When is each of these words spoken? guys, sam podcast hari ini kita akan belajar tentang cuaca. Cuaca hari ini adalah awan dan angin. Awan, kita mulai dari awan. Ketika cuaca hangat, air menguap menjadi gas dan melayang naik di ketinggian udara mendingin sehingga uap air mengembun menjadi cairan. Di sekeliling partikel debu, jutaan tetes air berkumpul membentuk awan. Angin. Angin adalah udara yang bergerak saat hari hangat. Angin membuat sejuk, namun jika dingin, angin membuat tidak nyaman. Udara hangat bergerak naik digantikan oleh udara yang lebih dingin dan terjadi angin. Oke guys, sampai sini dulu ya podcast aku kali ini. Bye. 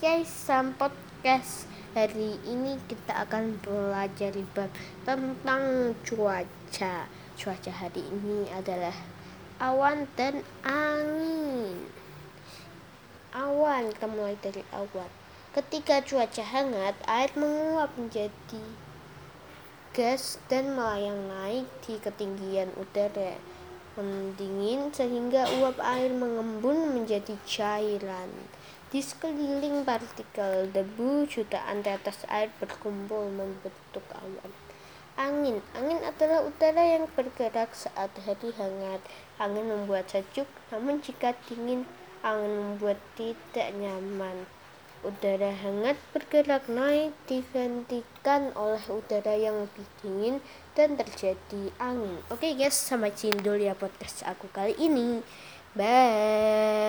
guys, 0.00 0.32
sam 0.32 0.72
podcast 0.80 1.68
hari 1.92 2.40
ini 2.48 2.80
kita 2.88 3.20
akan 3.20 3.60
belajar 3.60 4.32
tentang 5.04 5.92
cuaca. 6.08 7.04
Cuaca 7.36 7.68
hari 7.68 8.08
ini 8.08 8.48
adalah 8.48 8.96
awan 9.60 10.08
dan 10.16 10.40
angin. 10.64 11.84
Awan, 13.36 13.92
kita 13.92 14.08
mulai 14.08 14.40
dari 14.40 14.64
awan. 14.72 15.12
Ketika 15.52 16.00
cuaca 16.00 16.48
hangat, 16.48 16.96
air 17.04 17.28
menguap 17.36 17.92
menjadi 18.00 18.64
gas 19.92 20.40
dan 20.48 20.80
melayang 20.80 21.28
naik 21.28 21.68
di 21.84 22.00
ketinggian 22.00 22.72
udara 22.80 23.36
mendingin 23.98 24.94
sehingga 24.94 25.48
uap 25.58 25.78
air 25.82 26.14
mengembun 26.14 26.94
menjadi 26.94 27.34
cairan. 27.42 28.30
Di 28.90 28.98
sekeliling 28.98 29.86
partikel 29.86 30.66
debu, 30.74 31.26
jutaan 31.30 31.82
tetes 31.86 32.26
air 32.26 32.50
berkumpul 32.58 33.30
membentuk 33.30 34.02
awan. 34.10 34.50
Angin. 35.14 35.62
Angin 35.78 36.02
adalah 36.02 36.42
udara 36.42 36.82
yang 36.82 37.06
bergerak 37.14 37.70
saat 37.70 38.10
hari 38.26 38.50
hangat. 38.58 38.98
Angin 39.38 39.70
membuat 39.70 40.10
sejuk, 40.10 40.50
namun 40.74 40.98
jika 40.98 41.34
dingin, 41.46 41.86
angin 42.26 42.50
membuat 42.50 42.98
tidak 43.14 43.70
nyaman. 43.78 44.50
Udara 45.00 45.48
hangat 45.48 45.96
bergerak 46.12 46.68
naik 46.68 47.16
digantikan 47.24 48.52
oleh 48.52 48.84
udara 48.92 49.32
yang 49.32 49.64
lebih 49.64 49.88
dingin 50.04 50.44
dan 50.76 51.00
terjadi 51.00 51.72
angin. 51.80 52.20
Oke 52.28 52.52
guys, 52.52 52.76
sampai 52.76 53.16
sini 53.16 53.40
dulu 53.40 53.64
ya 53.64 53.72
podcast 53.72 54.28
aku 54.28 54.52
kali 54.52 54.76
ini. 54.76 55.24
Bye. 55.72 56.79